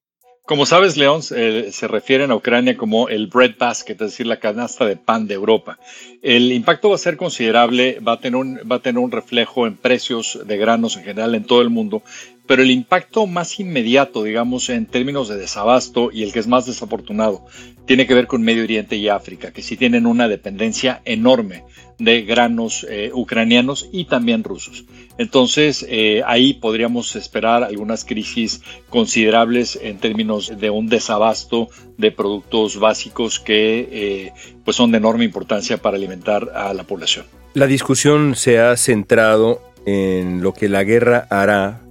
Como 0.45 0.67
sabes, 0.67 0.97
León, 0.97 1.23
se 1.23 1.89
refieren 1.89 2.33
a 2.33 2.35
Ucrania 2.35 2.77
como 2.77 3.09
el 3.09 3.29
bread 3.29 3.53
basket, 3.57 3.93
es 3.93 3.99
decir, 3.99 4.27
la 4.27 4.41
canasta 4.41 4.85
de 4.85 4.97
pan 4.97 5.29
de 5.29 5.35
Europa. 5.35 5.79
El 6.21 6.51
impacto 6.51 6.89
va 6.89 6.97
a 6.97 6.99
ser 6.99 7.17
considerable, 7.17 8.01
va 8.01 8.15
a 8.15 8.21
tener 8.21 8.35
un, 8.35 8.59
va 8.71 8.77
a 8.77 8.83
tener 8.83 8.99
un 8.99 9.13
reflejo 9.13 9.69
en 9.69 9.77
precios 9.77 10.41
de 10.45 10.57
granos 10.57 10.97
en 10.97 11.05
general 11.05 11.37
en 11.37 11.45
todo 11.45 11.63
el 11.63 11.71
mundo, 11.71 12.03
pero 12.49 12.61
el 12.63 12.73
impacto 12.73 13.29
más 13.29 13.61
inmediato, 13.61 14.25
digamos, 14.25 14.69
en 14.69 14.87
términos 14.87 15.29
de 15.29 15.37
desabasto 15.37 16.11
y 16.13 16.25
el 16.25 16.33
que 16.33 16.41
es 16.41 16.49
más 16.49 16.67
desafortunado, 16.67 17.47
tiene 17.87 18.07
que 18.07 18.15
ver 18.15 18.27
con 18.27 18.43
Medio 18.43 18.63
Oriente 18.63 18.97
y 18.97 19.09
África, 19.09 19.53
que 19.53 19.63
sí 19.63 19.77
tienen 19.77 20.07
una 20.07 20.29
dependencia 20.29 21.03
enorme 21.05 21.65
de 21.99 22.23
granos 22.23 22.87
eh, 22.89 23.11
ucranianos 23.13 23.89
y 23.93 24.07
también 24.07 24.45
rusos. 24.45 24.85
Entonces, 25.19 25.87
eh, 25.89 26.23
ahí 26.27 26.55
podríamos 26.55 27.15
esperar 27.17 27.63
algunas 27.63 28.05
crisis 28.05 28.63
considerables 28.89 29.79
en 29.81 29.99
términos 29.99 30.53
de 30.59 30.71
un 30.71 30.89
desabasto 30.89 31.69
de 31.99 32.11
productos 32.11 32.79
básicos 32.79 33.39
que 33.39 33.89
eh, 33.93 34.33
pues 34.65 34.77
son 34.77 34.91
de 34.91 34.99
enorme 34.99 35.25
importancia 35.25 35.77
para 35.77 35.97
alimentar 35.97 36.51
a 36.55 36.75
la 36.75 36.85
población. 36.85 37.27
La 37.55 37.67
discusión 37.67 38.35
se 38.35 38.59
ha 38.59 38.77
centrado 38.77 39.61
en 39.87 40.43
lo 40.43 40.55
que 40.55 40.69
la 40.69 40.85
guerra 40.85 41.27
hará 41.31 41.83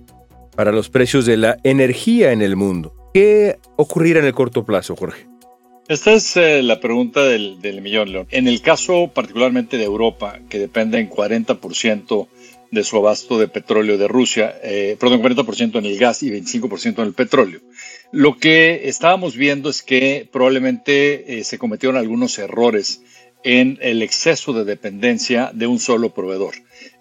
para 0.56 0.72
los 0.72 0.90
precios 0.90 1.26
de 1.26 1.38
la 1.38 1.58
energía 1.64 2.32
en 2.32 2.42
el 2.42 2.56
mundo. 2.56 2.94
¿Qué 3.14 3.60
ocurrirá 3.78 4.20
en 4.20 4.26
el 4.26 4.34
corto 4.34 4.66
plazo, 4.66 4.96
Jorge? 4.96 5.31
Esta 5.92 6.14
es 6.14 6.38
eh, 6.38 6.64
la 6.64 6.80
pregunta 6.80 7.22
del, 7.26 7.82
millón, 7.82 8.14
León. 8.14 8.28
En 8.32 8.48
el 8.48 8.62
caso 8.62 9.12
particularmente 9.14 9.78
de 9.78 9.84
Europa, 9.84 10.40
que 10.48 10.58
depende 10.58 11.00
en 11.00 11.10
40% 11.10 12.30
de 12.72 12.84
su 12.86 12.96
abasto 12.96 13.38
de 13.38 13.50
petróleo 13.50 13.98
de 13.98 14.08
Rusia, 14.08 14.56
eh, 14.64 14.96
perdón, 14.98 15.22
40% 15.22 15.80
en 15.80 15.86
el 15.86 15.98
gas 15.98 16.24
y 16.24 16.30
25% 16.30 17.00
en 17.00 17.08
el 17.08 17.14
petróleo. 17.14 17.60
Lo 18.14 18.38
que 18.38 18.88
estábamos 18.88 19.36
viendo 19.36 19.70
es 19.70 19.82
que 19.82 20.30
probablemente 20.32 21.40
eh, 21.40 21.44
se 21.44 21.58
cometieron 21.58 21.98
algunos 21.98 22.40
errores 22.40 23.02
en 23.44 23.78
el 23.82 24.02
exceso 24.02 24.54
de 24.54 24.64
dependencia 24.64 25.52
de 25.54 25.68
un 25.68 25.80
solo 25.80 26.14
proveedor. 26.14 26.54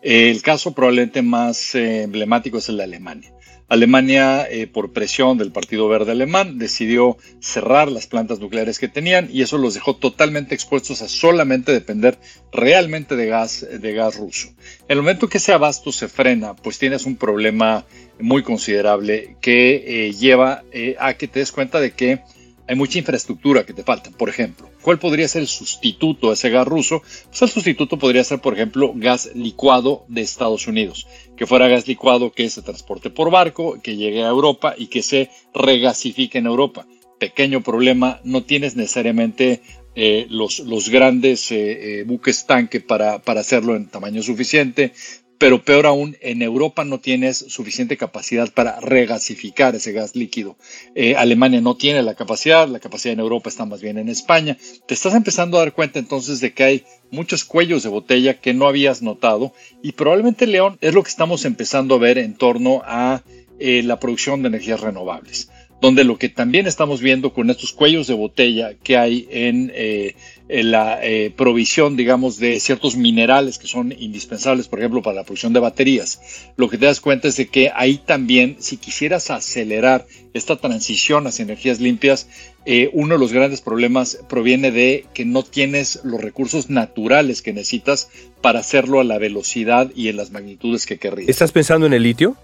el 0.02 0.42
caso 0.42 0.72
probablemente 0.72 1.22
más 1.22 1.76
emblemático 1.76 2.58
es 2.58 2.68
el 2.68 2.78
de 2.78 2.82
Alemania. 2.82 3.32
Alemania, 3.70 4.48
eh, 4.50 4.66
por 4.66 4.92
presión 4.92 5.38
del 5.38 5.52
Partido 5.52 5.88
Verde 5.88 6.10
Alemán, 6.10 6.58
decidió 6.58 7.16
cerrar 7.38 7.90
las 7.90 8.08
plantas 8.08 8.40
nucleares 8.40 8.80
que 8.80 8.88
tenían 8.88 9.28
y 9.32 9.42
eso 9.42 9.58
los 9.58 9.74
dejó 9.74 9.94
totalmente 9.94 10.56
expuestos 10.56 11.02
a 11.02 11.08
solamente 11.08 11.70
depender 11.70 12.18
realmente 12.50 13.14
de 13.14 13.26
gas, 13.26 13.64
de 13.70 13.92
gas 13.92 14.16
ruso. 14.16 14.48
En 14.88 14.96
el 14.96 14.96
momento 14.98 15.28
que 15.28 15.38
ese 15.38 15.52
abasto 15.52 15.92
se 15.92 16.08
frena, 16.08 16.56
pues 16.56 16.80
tienes 16.80 17.06
un 17.06 17.14
problema 17.14 17.86
muy 18.18 18.42
considerable 18.42 19.36
que 19.40 19.84
eh, 19.86 20.12
lleva 20.14 20.64
eh, 20.72 20.96
a 20.98 21.14
que 21.14 21.28
te 21.28 21.38
des 21.38 21.52
cuenta 21.52 21.78
de 21.78 21.92
que 21.92 22.22
hay 22.70 22.76
mucha 22.76 23.00
infraestructura 23.00 23.66
que 23.66 23.74
te 23.74 23.82
falta. 23.82 24.12
Por 24.12 24.28
ejemplo, 24.28 24.70
¿cuál 24.82 25.00
podría 25.00 25.26
ser 25.26 25.42
el 25.42 25.48
sustituto 25.48 26.30
a 26.30 26.34
ese 26.34 26.50
gas 26.50 26.68
ruso? 26.68 27.02
Pues 27.28 27.42
el 27.42 27.48
sustituto 27.48 27.98
podría 27.98 28.22
ser, 28.22 28.40
por 28.40 28.54
ejemplo, 28.54 28.92
gas 28.94 29.28
licuado 29.34 30.04
de 30.06 30.20
Estados 30.20 30.68
Unidos, 30.68 31.08
que 31.36 31.48
fuera 31.48 31.66
gas 31.66 31.88
licuado 31.88 32.30
que 32.30 32.48
se 32.48 32.62
transporte 32.62 33.10
por 33.10 33.32
barco, 33.32 33.80
que 33.82 33.96
llegue 33.96 34.22
a 34.22 34.28
Europa 34.28 34.76
y 34.78 34.86
que 34.86 35.02
se 35.02 35.30
regasifique 35.52 36.38
en 36.38 36.46
Europa. 36.46 36.86
Pequeño 37.18 37.60
problema, 37.60 38.20
no 38.22 38.44
tienes 38.44 38.76
necesariamente 38.76 39.62
eh, 39.96 40.28
los, 40.30 40.60
los, 40.60 40.90
grandes 40.90 41.50
eh, 41.50 41.98
eh, 41.98 42.04
buques 42.04 42.46
tanque 42.46 42.80
para, 42.80 43.18
para, 43.18 43.40
hacerlo 43.40 43.74
en 43.74 43.88
tamaño 43.88 44.22
suficiente 44.22 44.92
pero 45.40 45.64
peor 45.64 45.86
aún, 45.86 46.18
en 46.20 46.42
Europa 46.42 46.84
no 46.84 47.00
tienes 47.00 47.38
suficiente 47.48 47.96
capacidad 47.96 48.52
para 48.52 48.78
regasificar 48.78 49.74
ese 49.74 49.92
gas 49.92 50.14
líquido. 50.14 50.54
Eh, 50.94 51.16
Alemania 51.16 51.62
no 51.62 51.78
tiene 51.78 52.02
la 52.02 52.14
capacidad, 52.14 52.68
la 52.68 52.78
capacidad 52.78 53.14
en 53.14 53.20
Europa 53.20 53.48
está 53.48 53.64
más 53.64 53.80
bien 53.80 53.96
en 53.96 54.10
España. 54.10 54.58
Te 54.84 54.92
estás 54.92 55.14
empezando 55.14 55.56
a 55.56 55.60
dar 55.60 55.72
cuenta 55.72 55.98
entonces 55.98 56.40
de 56.40 56.52
que 56.52 56.64
hay 56.64 56.84
muchos 57.10 57.46
cuellos 57.46 57.82
de 57.82 57.88
botella 57.88 58.38
que 58.38 58.52
no 58.52 58.68
habías 58.68 59.00
notado 59.00 59.54
y 59.82 59.92
probablemente 59.92 60.46
León 60.46 60.76
es 60.82 60.92
lo 60.92 61.02
que 61.02 61.08
estamos 61.08 61.46
empezando 61.46 61.94
a 61.94 61.98
ver 61.98 62.18
en 62.18 62.34
torno 62.34 62.82
a 62.84 63.22
eh, 63.58 63.82
la 63.82 63.98
producción 63.98 64.42
de 64.42 64.48
energías 64.48 64.82
renovables 64.82 65.48
donde 65.80 66.04
lo 66.04 66.18
que 66.18 66.28
también 66.28 66.66
estamos 66.66 67.00
viendo 67.00 67.32
con 67.32 67.48
estos 67.48 67.72
cuellos 67.72 68.06
de 68.06 68.12
botella 68.12 68.74
que 68.74 68.98
hay 68.98 69.26
en, 69.30 69.72
eh, 69.74 70.14
la 70.52 70.98
eh, 71.02 71.32
provisión, 71.34 71.96
digamos, 71.96 72.38
de 72.38 72.58
ciertos 72.60 72.96
minerales 72.96 73.58
que 73.58 73.66
son 73.66 73.92
indispensables, 73.92 74.68
por 74.68 74.78
ejemplo, 74.78 75.02
para 75.02 75.16
la 75.16 75.24
producción 75.24 75.52
de 75.52 75.60
baterías, 75.60 76.20
lo 76.56 76.68
que 76.68 76.78
te 76.78 76.86
das 76.86 77.00
cuenta 77.00 77.28
es 77.28 77.36
de 77.36 77.48
que 77.48 77.70
ahí 77.74 77.98
también, 77.98 78.56
si 78.58 78.76
quisieras 78.76 79.30
acelerar 79.30 80.06
esta 80.34 80.56
transición 80.56 81.26
hacia 81.26 81.44
energías 81.44 81.80
limpias, 81.80 82.28
eh, 82.66 82.90
uno 82.92 83.14
de 83.14 83.20
los 83.20 83.32
grandes 83.32 83.60
problemas 83.60 84.18
proviene 84.28 84.70
de 84.70 85.06
que 85.14 85.24
no 85.24 85.42
tienes 85.42 86.00
los 86.04 86.20
recursos 86.20 86.68
naturales 86.68 87.42
que 87.42 87.52
necesitas 87.52 88.08
para 88.40 88.60
hacerlo 88.60 89.00
a 89.00 89.04
la 89.04 89.18
velocidad 89.18 89.90
y 89.94 90.08
en 90.08 90.16
las 90.16 90.30
magnitudes 90.30 90.86
que 90.86 90.98
querrías. 90.98 91.28
¿Estás 91.28 91.52
pensando 91.52 91.86
en 91.86 91.92
el 91.92 92.02
litio? 92.02 92.36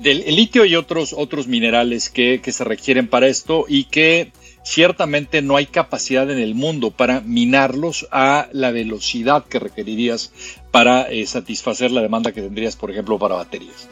del 0.00 0.24
litio 0.34 0.64
y 0.64 0.76
otros, 0.76 1.12
otros 1.12 1.46
minerales 1.46 2.08
que, 2.08 2.40
se 2.44 2.64
requieren 2.64 3.06
para 3.06 3.28
esto 3.28 3.66
y 3.68 3.84
que 3.84 4.32
ciertamente 4.70 5.42
no 5.42 5.56
hay 5.56 5.66
capacidad 5.66 6.30
en 6.30 6.38
el 6.38 6.54
mundo 6.54 6.92
para 6.92 7.20
minarlos 7.22 8.06
a 8.12 8.48
la 8.52 8.70
velocidad 8.70 9.44
que 9.44 9.58
requerirías 9.58 10.32
para 10.70 11.10
eh, 11.10 11.26
satisfacer 11.26 11.90
la 11.90 12.02
demanda 12.02 12.30
que 12.30 12.40
tendrías, 12.40 12.76
por 12.76 12.92
ejemplo, 12.92 13.18
para 13.18 13.34
baterías. 13.34 13.88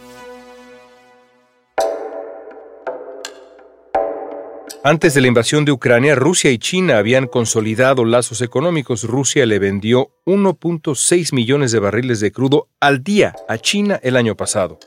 Antes 4.85 5.15
de 5.15 5.21
la 5.21 5.27
invasión 5.27 5.65
de 5.65 5.73
Ucrania, 5.73 6.15
Rusia 6.15 6.53
y 6.53 6.59
China 6.59 6.99
habían 6.99 7.27
consolidado 7.27 8.05
lazos 8.05 8.41
económicos. 8.41 9.03
Rusia 9.03 9.45
le 9.45 9.59
vendió 9.59 10.13
1.6 10.25 11.35
millones 11.35 11.73
de 11.73 11.81
barriles 11.81 12.21
de 12.21 12.31
crudo 12.31 12.69
al 12.79 13.03
día 13.03 13.35
a 13.49 13.59
China 13.59 13.99
el 14.05 14.17
año 14.17 14.37
pasado 14.37 14.79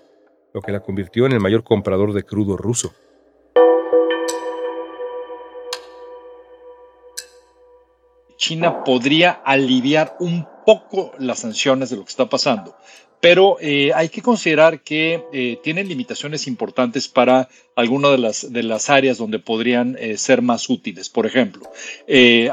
lo 0.54 0.62
que 0.62 0.72
la 0.72 0.82
convirtió 0.82 1.26
en 1.26 1.32
el 1.32 1.40
mayor 1.40 1.64
comprador 1.64 2.14
de 2.14 2.24
crudo 2.24 2.58
ruso. 2.58 2.94
China 8.52 8.84
podría 8.84 9.32
aliviar 9.46 10.18
un 10.20 10.46
poco 10.66 11.14
las 11.18 11.40
sanciones 11.40 11.90
de 11.90 11.96
lo 11.96 12.04
que 12.04 12.10
está 12.10 12.28
pasando, 12.28 12.76
pero 13.22 13.56
eh, 13.62 13.94
hay 13.96 14.10
que 14.10 14.22
considerar 14.22 14.82
que 14.82 15.24
eh, 15.32 15.58
tienen 15.64 15.88
limitaciones 15.88 16.48
importantes 16.48 17.08
para 17.08 17.48
algunas 17.76 18.12
de 18.12 18.18
las, 18.18 18.54
de 18.54 18.64
las 18.64 18.90
áreas 18.90 19.18
donde 19.18 19.40
podrían 19.40 19.98
eh, 20.00 20.18
ser 20.18 20.42
más 20.42 20.70
útiles. 20.70 21.10
Por 21.10 21.26
ejemplo, 21.26 21.70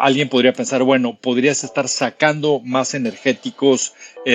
alguien 0.01 0.29
podría 0.29 0.53
pensar, 0.53 0.83
bueno, 0.83 1.19
podrías 1.21 1.65
estar 1.65 1.89
sacando 1.89 2.61
más 2.65 2.95
energéticos 2.95 3.93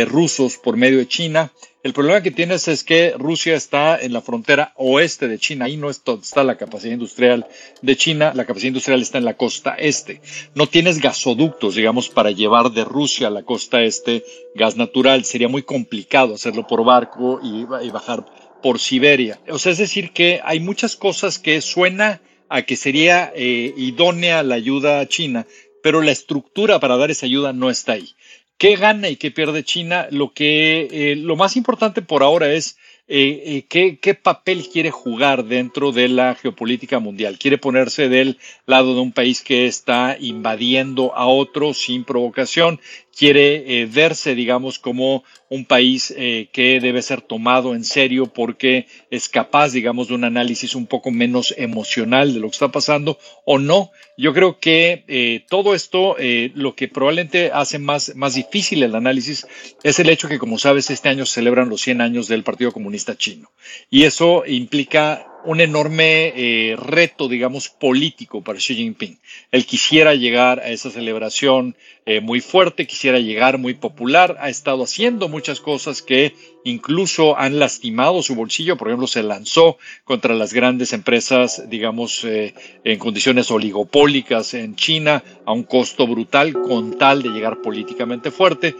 rusos 0.08 0.58
por 0.58 0.76
medio 0.76 0.98
de 0.98 1.08
China 1.08 1.52
el 1.84 1.92
problema 1.92 2.24
que 2.24 2.32
tienes 2.32 2.70
es 2.70 2.86
que 2.86 3.14
Rusia 3.18 3.56
está 3.56 4.00
en 4.00 4.14
la 4.14 4.22
frontera 4.22 4.72
oeste 4.78 5.28
de 5.28 5.38
China, 5.38 5.66
ahí 5.66 5.76
no 5.76 5.90
está 5.90 6.44
la 6.46 6.56
capacidad 6.56 6.94
industrial 6.94 7.46
de 7.82 7.98
China, 7.98 8.32
la 8.34 8.46
capacidad 8.46 8.70
industrial 8.70 9.02
está 9.02 9.18
en 9.18 9.26
la 9.26 9.36
costa 9.36 9.76
este. 9.78 10.22
No 10.56 10.68
tienes 10.68 11.02
gasoductos, 11.02 11.76
digamos, 11.76 12.08
para 12.08 12.32
llevar 12.32 12.72
de 12.72 12.86
Rusia 12.86 13.28
a 13.28 13.32
la 13.32 13.44
costa 13.44 13.82
este 13.82 14.24
gas 14.56 14.78
natural, 14.78 15.26
sería 15.26 15.50
muy 15.50 15.64
complicado 15.64 16.36
hacerlo 16.36 16.66
por 16.68 16.86
barco 16.86 17.42
y, 17.44 17.66
bajar 17.66 18.26
por 18.64 18.80
Siberia. 18.80 19.40
O 19.50 19.60
sea, 19.60 19.74
es 19.74 19.78
decir, 19.78 20.12
que 20.12 20.40
hay 20.44 20.60
muchas 20.60 20.96
cosas 20.96 21.38
que 21.38 21.62
suena 21.62 22.22
a 22.50 22.64
que 22.64 22.76
sería 22.76 23.32
eh, 23.36 23.74
idónea 23.78 24.42
la 24.42 24.56
ayuda 24.56 25.00
a 25.00 25.08
China, 25.08 25.46
pero 25.84 26.02
la 26.02 26.12
estructura 26.12 26.80
para 26.80 26.98
dar 26.98 27.12
esa 27.12 27.28
ayuda 27.28 27.54
no 27.54 27.70
está 27.70 27.92
ahí. 27.92 28.16
¿Qué 28.58 28.76
gana 28.76 29.10
y 29.10 29.18
qué 29.18 29.30
pierde 29.30 29.64
China? 29.64 30.08
Lo 30.10 30.34
que 30.34 30.88
eh, 30.90 31.16
lo 31.16 31.36
más 31.36 31.58
importante 31.58 32.02
por 32.02 32.24
ahora 32.24 32.52
es 32.54 32.78
eh, 33.08 33.66
¿qué, 33.68 34.14
papel 34.16 34.70
quiere 34.70 34.90
jugar 34.90 35.44
dentro 35.46 35.92
de 35.92 36.08
la 36.08 36.36
geopolítica 36.36 37.00
mundial. 37.00 37.38
Quiere 37.38 37.58
ponerse 37.58 38.08
del 38.08 38.38
lado 38.66 38.96
de 38.96 39.02
un 39.02 39.12
país 39.12 39.42
que 39.42 39.66
está 39.66 40.16
invadiendo 40.20 41.14
a 41.14 41.28
otro 41.28 41.74
sin 41.74 42.06
provocación. 42.06 42.80
Quiere 43.16 43.82
eh, 43.82 43.86
verse, 43.86 44.36
digamos, 44.36 44.80
como 44.80 45.24
un 45.50 45.66
país 45.66 46.12
que 46.12 46.80
debe 46.82 47.04
ser 47.04 47.22
tomado 47.22 47.76
en 47.76 47.84
serio 47.84 48.26
porque 48.26 48.88
es 49.12 49.30
capaz, 49.30 49.72
digamos, 49.72 50.08
de 50.08 50.16
un 50.16 50.24
análisis 50.24 50.74
un 50.74 50.88
poco 50.88 51.12
menos 51.12 51.54
emocional 51.56 52.34
de 52.34 52.40
lo 52.40 52.48
que 52.48 52.54
está 52.54 52.72
pasando 52.72 53.20
o 53.46 53.60
no. 53.60 53.92
Yo 54.18 54.34
creo 54.34 54.58
que 54.60 55.44
todo 55.48 55.76
esto, 55.76 56.16
lo 56.56 56.76
que 56.76 56.88
probablemente 56.88 57.52
hace 57.54 57.78
más, 57.78 58.16
más 58.16 58.34
difícil 58.34 58.82
el 58.82 58.96
análisis 58.96 59.46
es 59.84 60.00
el 60.00 60.10
hecho 60.10 60.28
que, 60.28 60.40
como 60.40 60.58
sabes, 60.58 60.90
este 60.90 61.10
año 61.10 61.28
celebran 61.28 61.70
los 61.70 61.82
100 61.82 62.02
años 62.02 62.28
del 62.28 62.44
Partido 62.44 62.72
Comunista 62.72 63.16
chino. 63.16 63.52
Y 63.92 64.06
eso 64.06 64.44
implica 64.48 65.28
un 65.46 65.62
enorme 65.62 66.34
eh, 66.36 66.76
reto, 66.76 67.28
digamos, 67.28 67.70
político 67.70 68.42
para 68.42 68.60
Xi 68.60 68.76
Jinping. 68.76 69.20
Él 69.52 69.66
quisiera 69.66 70.16
llegar 70.16 70.60
a 70.60 70.70
esa 70.70 70.90
celebración 70.90 71.76
eh, 72.06 72.22
muy 72.22 72.42
fuerte, 72.42 72.88
quisiera 72.88 73.20
llegar 73.20 73.58
muy 73.58 73.74
popular, 73.74 74.38
ha 74.40 74.50
estado 74.50 74.84
haciendo 74.84 75.30
muchas 75.30 75.60
cosas 75.60 76.02
que 76.02 76.36
incluso 76.64 77.38
han 77.38 77.60
lastimado 77.60 78.22
su 78.24 78.36
bolsillo, 78.36 78.78
por 78.78 78.88
ejemplo, 78.88 79.08
se 79.08 79.24
lanzó 79.24 79.78
contra 80.04 80.34
las 80.34 80.54
grandes 80.54 80.94
empresas, 80.94 81.70
digamos, 81.70 82.24
eh, 82.24 82.54
en 82.84 83.00
condiciones 83.00 83.52
oligopólicas 83.52 84.54
en 84.54 84.76
China 84.76 85.24
a 85.46 85.52
un 85.54 85.64
costo 85.64 86.08
brutal 86.08 86.54
con 86.54 86.98
tal 86.98 87.24
de 87.24 87.30
llegar 87.30 87.62
políticamente 87.62 88.32
fuerte. 88.32 88.76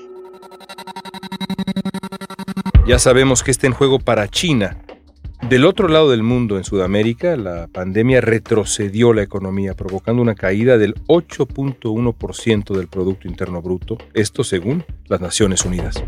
Ya 2.86 3.00
sabemos 3.00 3.44
que 3.44 3.52
está 3.52 3.68
en 3.68 3.74
juego 3.74 4.00
para 4.00 4.28
China 4.28 4.78
Del 5.54 5.66
otro 5.66 5.88
lado 5.88 6.10
del 6.10 6.24
mundo, 6.24 6.58
en 6.58 6.64
Sudamérica, 6.64 7.38
la 7.38 7.68
pandemia 7.68 8.22
retrocedió 8.22 9.14
la 9.14 9.22
economía, 9.22 9.76
provocando 9.76 10.20
una 10.20 10.34
caída 10.34 10.80
del 10.80 10.96
8.1% 11.06 12.76
del 12.76 12.88
Producto 12.88 13.28
Interno 13.28 13.62
Bruto, 13.62 14.00
esto 14.16 14.44
según 14.44 14.84
las 15.06 15.22
Naciones 15.22 15.64
Unidas. 15.64 16.04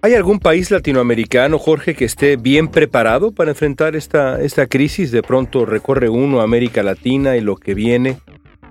¿Hay 0.00 0.14
algún 0.14 0.40
país 0.40 0.72
latinoamericano, 0.72 1.60
Jorge, 1.60 1.94
que 1.94 2.04
esté 2.04 2.36
bien 2.36 2.66
preparado 2.66 3.30
para 3.30 3.52
enfrentar 3.52 3.94
esta, 3.94 4.42
esta 4.42 4.66
crisis? 4.66 5.12
De 5.12 5.22
pronto 5.22 5.64
recorre 5.64 6.08
uno 6.08 6.40
América 6.40 6.82
Latina 6.82 7.36
y 7.36 7.40
lo 7.40 7.54
que 7.54 7.74
viene. 7.74 8.18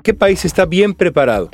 ¿Qué 0.04 0.14
país 0.14 0.44
está 0.44 0.66
bien 0.66 0.94
preparado? 0.94 1.52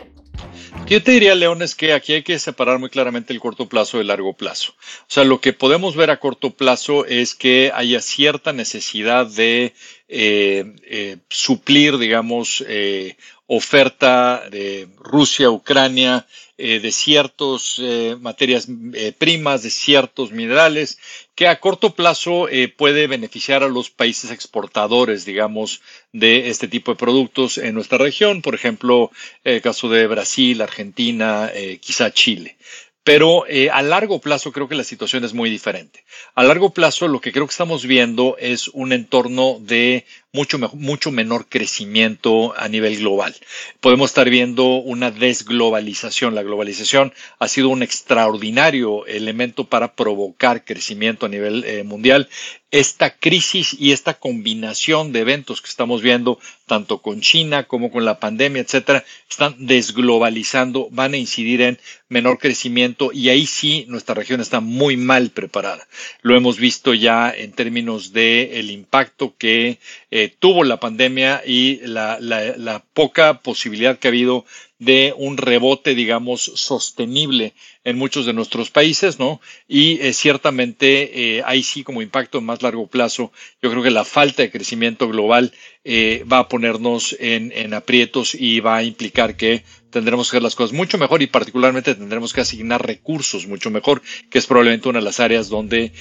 Yo 0.87 1.03
te 1.03 1.11
diría, 1.11 1.35
León, 1.35 1.61
es 1.61 1.75
que 1.75 1.91
aquí 1.91 2.13
hay 2.13 2.23
que 2.23 2.39
separar 2.39 2.79
muy 2.79 2.89
claramente 2.89 3.33
el 3.33 3.41
corto 3.41 3.67
plazo 3.67 3.97
del 3.97 4.07
largo 4.07 4.33
plazo. 4.33 4.73
O 4.77 5.05
sea, 5.07 5.25
lo 5.25 5.41
que 5.41 5.51
podemos 5.51 5.97
ver 5.97 6.11
a 6.11 6.19
corto 6.19 6.51
plazo 6.51 7.05
es 7.05 7.35
que 7.35 7.71
haya 7.73 7.99
cierta 7.99 8.53
necesidad 8.53 9.27
de 9.27 9.73
eh, 10.07 10.75
eh, 10.83 11.17
suplir, 11.29 11.97
digamos, 11.97 12.63
eh, 12.67 13.17
oferta 13.47 14.43
de 14.49 14.87
Rusia, 14.99 15.49
Ucrania, 15.49 16.27
eh, 16.59 16.79
de 16.79 16.91
ciertas 16.91 17.75
eh, 17.77 18.17
materias 18.19 18.67
eh, 18.93 19.13
primas, 19.17 19.63
de 19.63 19.69
ciertos 19.69 20.31
minerales, 20.31 20.97
que 21.35 21.47
a 21.47 21.59
corto 21.59 21.93
plazo 21.93 22.47
puede 22.77 23.05
beneficiar 23.05 23.63
a 23.63 23.67
los 23.67 23.91
países 23.91 24.31
exportadores, 24.31 25.23
digamos, 25.23 25.81
de 26.11 26.49
este 26.49 26.67
tipo 26.67 26.91
de 26.91 26.97
productos 26.97 27.59
en 27.59 27.75
nuestra 27.75 27.99
región, 27.99 28.41
por 28.41 28.55
ejemplo, 28.55 29.11
el 29.43 29.61
caso 29.61 29.87
de 29.87 30.07
Brasil, 30.07 30.59
Argentina, 30.63 31.51
quizá 31.79 32.11
Chile. 32.11 32.57
Pero 33.03 33.45
a 33.71 33.81
largo 33.83 34.19
plazo 34.19 34.51
creo 34.51 34.67
que 34.67 34.73
la 34.73 34.83
situación 34.83 35.23
es 35.23 35.35
muy 35.35 35.51
diferente. 35.51 36.03
A 36.33 36.43
largo 36.43 36.73
plazo 36.73 37.07
lo 37.07 37.21
que 37.21 37.31
creo 37.31 37.45
que 37.45 37.51
estamos 37.51 37.85
viendo 37.85 38.35
es 38.39 38.67
un 38.69 38.91
entorno 38.91 39.59
de 39.61 40.05
mucho, 40.37 40.59
mucho 40.75 41.09
menor 41.09 41.47
crecimiento 41.49 42.53
a 42.55 42.67
nivel 42.67 42.97
global. 42.97 43.35
Podemos 43.81 44.11
estar 44.11 44.29
viendo 44.29 44.65
una 44.75 45.09
desglobalización. 45.09 46.35
La 46.35 46.43
globalización 46.43 47.11
ha 47.39 47.47
sido 47.47 47.69
un 47.69 47.81
extraordinario 47.81 49.07
elemento 49.07 49.63
para 49.63 49.95
provocar 49.95 50.63
crecimiento 50.63 51.25
a 51.25 51.29
nivel 51.29 51.63
eh, 51.65 51.83
mundial. 51.83 52.29
Esta 52.69 53.15
crisis 53.17 53.75
y 53.79 53.93
esta 53.93 54.15
combinación 54.15 55.11
de 55.11 55.21
eventos 55.21 55.61
que 55.61 55.69
estamos 55.69 56.01
viendo, 56.01 56.37
tanto 56.67 57.01
con 57.01 57.21
China 57.21 57.63
como 57.63 57.89
con 57.89 58.03
la 58.05 58.19
pandemia, 58.19 58.61
etcétera, 58.61 59.05
están 59.29 59.55
desglobalizando, 59.57 60.89
van 60.91 61.13
a 61.13 61.17
incidir 61.17 61.61
en 61.61 61.79
menor 62.09 62.39
crecimiento 62.39 63.11
y 63.13 63.29
ahí 63.29 63.45
sí 63.45 63.85
nuestra 63.87 64.15
región 64.15 64.41
está 64.41 64.59
muy 64.59 64.97
mal 64.97 65.29
preparada. 65.29 65.87
Lo 66.21 66.35
hemos 66.35 66.57
visto 66.57 66.93
ya 66.93 67.31
en 67.31 67.53
términos 67.53 68.13
de 68.13 68.59
el 68.59 68.69
impacto 68.69 69.33
que 69.37 69.79
eh, 70.11 70.33
tuvo 70.39 70.63
la 70.63 70.79
pandemia 70.79 71.41
y 71.45 71.81
la, 71.83 72.83
poca 72.93 73.41
posibilidad 73.41 73.97
que 73.97 74.07
ha 74.07 74.09
habido 74.09 74.45
de 74.79 75.13
un 75.17 75.37
rebote, 75.37 75.95
digamos, 75.95 76.41
sostenible 76.55 77.53
en 77.83 77.97
muchos 77.97 78.25
de 78.25 78.33
nuestros 78.33 78.69
países, 78.69 79.17
¿no? 79.17 79.41
Y 79.67 79.99
eh, 80.01 80.13
ciertamente 80.13 81.37
eh, 81.37 81.43
ahí 81.45 81.63
sí, 81.63 81.83
como 81.83 82.01
impacto 82.01 82.37
en 82.37 82.45
más 82.45 82.61
largo 82.61 82.87
plazo, 82.87 83.31
yo 83.61 83.71
creo 83.71 83.81
que 83.81 83.91
la 83.91 84.05
falta 84.05 84.43
de 84.43 84.51
crecimiento 84.51 85.07
global 85.07 85.51
eh, 85.83 86.23
va 86.31 86.39
a 86.39 86.47
ponernos 86.47 87.15
en, 87.19 87.51
en, 87.55 87.73
aprietos 87.73 88.35
y 88.35 88.59
va 88.59 88.77
a 88.77 88.83
implicar 88.83 89.35
que 89.35 89.63
tendremos 89.89 90.29
que 90.29 90.37
hacer 90.37 90.43
las 90.43 90.55
cosas 90.55 90.73
mucho 90.73 90.97
mejor 90.97 91.21
y 91.21 91.27
particularmente 91.27 91.95
tendremos 91.95 92.33
que 92.33 92.41
asignar 92.41 92.85
recursos 92.85 93.47
mucho 93.47 93.71
mejor, 93.71 94.01
que 94.29 94.37
es 94.37 94.45
probablemente 94.45 94.89
una 94.89 94.99
de 94.99 95.05
las 95.05 95.19
áreas 95.19 95.49
donde 95.49 95.91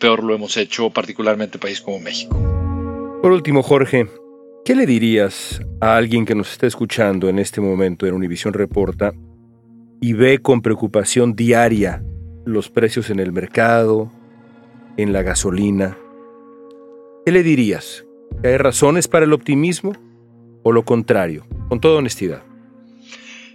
peor 0.00 0.24
lo 0.24 0.34
hemos 0.34 0.56
hecho, 0.56 0.90
particularmente 0.90 1.58
países 1.58 1.82
como 1.82 2.00
México. 2.00 2.53
Por 3.24 3.32
último, 3.32 3.62
Jorge, 3.62 4.06
¿qué 4.66 4.74
le 4.74 4.84
dirías 4.84 5.62
a 5.80 5.96
alguien 5.96 6.26
que 6.26 6.34
nos 6.34 6.52
está 6.52 6.66
escuchando 6.66 7.30
en 7.30 7.38
este 7.38 7.62
momento 7.62 8.06
en 8.06 8.12
Univisión 8.12 8.52
Reporta 8.52 9.14
y 9.98 10.12
ve 10.12 10.40
con 10.40 10.60
preocupación 10.60 11.34
diaria 11.34 12.04
los 12.44 12.68
precios 12.68 13.08
en 13.08 13.20
el 13.20 13.32
mercado, 13.32 14.12
en 14.98 15.14
la 15.14 15.22
gasolina? 15.22 15.96
¿Qué 17.24 17.32
le 17.32 17.42
dirías? 17.42 18.04
¿Hay 18.44 18.58
razones 18.58 19.08
para 19.08 19.24
el 19.24 19.32
optimismo 19.32 19.94
o 20.62 20.72
lo 20.72 20.84
contrario? 20.84 21.46
Con 21.70 21.80
toda 21.80 22.00
honestidad. 22.00 22.42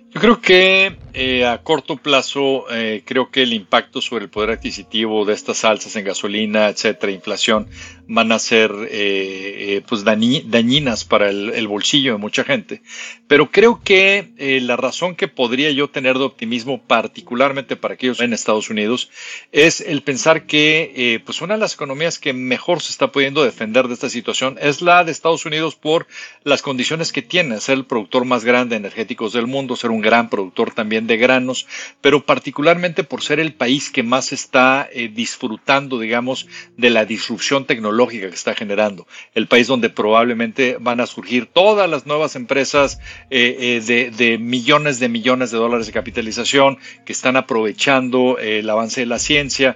Yo 0.09 0.19
creo 0.19 0.41
que 0.41 0.97
eh, 1.13 1.45
a 1.45 1.57
corto 1.63 1.97
plazo, 1.97 2.65
eh, 2.71 3.01
creo 3.03 3.31
que 3.31 3.41
el 3.41 3.53
impacto 3.53 4.01
sobre 4.01 4.25
el 4.25 4.29
poder 4.29 4.51
adquisitivo 4.51 5.25
de 5.25 5.33
estas 5.33 5.65
alzas 5.65 5.95
en 5.95 6.05
gasolina, 6.05 6.69
etcétera, 6.69 7.11
inflación, 7.11 7.67
van 8.07 8.31
a 8.31 8.39
ser 8.39 8.71
eh, 8.89 9.81
pues 9.87 10.03
dañinas 10.03 11.05
para 11.05 11.29
el, 11.29 11.67
bolsillo 11.67 12.13
de 12.13 12.17
mucha 12.17 12.43
gente. 12.43 12.81
Pero 13.27 13.51
creo 13.51 13.81
que 13.83 14.59
la 14.63 14.75
razón 14.75 15.15
que 15.15 15.27
podría 15.27 15.69
yo 15.71 15.89
tener 15.89 16.17
de 16.17 16.23
optimismo, 16.23 16.81
particularmente 16.81 17.75
para 17.75 17.93
aquellos 17.93 18.19
en 18.19 18.33
Estados 18.33 18.71
Unidos, 18.71 19.11
es 19.51 19.81
el 19.81 20.01
pensar 20.01 20.47
que 20.47 21.21
pues 21.23 21.41
una 21.41 21.53
de 21.53 21.59
las 21.59 21.75
economías 21.75 22.17
que 22.17 22.33
mejor 22.33 22.81
se 22.81 22.91
está 22.91 23.11
pudiendo 23.11 23.43
defender 23.43 23.87
de 23.87 23.93
esta 23.93 24.09
situación 24.09 24.57
es 24.59 24.81
la 24.81 25.03
de 25.03 25.11
Estados 25.11 25.45
Unidos 25.45 25.75
por 25.75 26.07
las 26.43 26.63
condiciones 26.63 27.11
que 27.11 27.21
tiene, 27.21 27.61
ser 27.61 27.77
el 27.77 27.85
productor 27.85 28.25
más 28.25 28.43
grande 28.43 28.73
de 28.73 28.77
energéticos 28.77 29.33
del 29.33 29.45
mundo, 29.45 29.75
ser 29.75 29.91
un 29.91 30.01
gran 30.01 30.31
productor 30.31 30.73
también 30.73 30.98
de 31.07 31.17
granos, 31.17 31.67
pero 32.01 32.25
particularmente 32.25 33.03
por 33.03 33.21
ser 33.21 33.39
el 33.39 33.53
país 33.53 33.89
que 33.89 34.03
más 34.03 34.33
está 34.33 34.89
eh, 34.91 35.09
disfrutando, 35.09 35.99
digamos, 35.99 36.47
de 36.77 36.89
la 36.89 37.05
disrupción 37.05 37.65
tecnológica 37.65 38.29
que 38.29 38.35
está 38.35 38.55
generando. 38.55 39.07
El 39.33 39.47
país 39.47 39.67
donde 39.67 39.89
probablemente 39.89 40.77
van 40.79 40.99
a 40.99 41.07
surgir 41.07 41.45
todas 41.45 41.89
las 41.89 42.05
nuevas 42.05 42.35
empresas 42.35 42.99
eh, 43.29 43.81
eh, 43.87 44.11
de, 44.15 44.37
millones 44.37 44.99
de 44.99 45.09
millones 45.09 45.51
de 45.51 45.57
dólares 45.57 45.87
de 45.87 45.93
capitalización 45.93 46.77
que 47.05 47.13
están 47.13 47.35
aprovechando 47.37 48.37
el 48.39 48.69
avance 48.69 49.01
de 49.01 49.05
la 49.05 49.19
ciencia, 49.19 49.75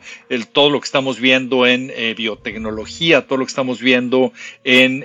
todo 0.51 0.69
lo 0.69 0.79
que 0.79 0.85
estamos 0.85 1.19
viendo 1.19 1.65
en 1.65 1.91
biotecnología, 2.15 3.25
todo 3.25 3.37
lo 3.39 3.45
que 3.45 3.49
estamos 3.49 3.79
viendo 3.79 4.33
en 4.63 5.03